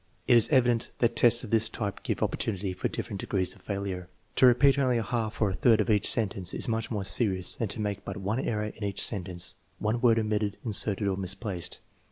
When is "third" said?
5.53-5.79